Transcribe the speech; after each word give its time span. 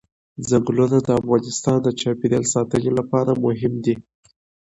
چنګلونه 0.47 0.97
د 1.05 1.07
افغانستان 1.19 1.77
د 1.83 1.87
چاپیریال 1.99 2.45
ساتنې 2.53 2.91
لپاره 2.99 3.31
مهم 3.45 3.73
دي. 3.85 3.95